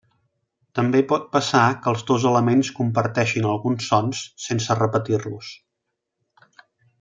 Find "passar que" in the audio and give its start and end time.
1.35-1.91